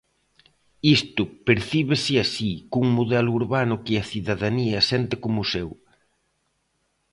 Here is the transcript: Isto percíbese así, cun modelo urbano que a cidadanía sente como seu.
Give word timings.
Isto 0.97 1.23
percíbese 1.47 2.13
así, 2.25 2.51
cun 2.71 2.87
modelo 2.97 3.31
urbano 3.41 3.75
que 3.85 3.93
a 3.97 4.07
cidadanía 4.11 4.79
sente 4.91 5.15
como 5.23 5.41
seu. 5.53 5.69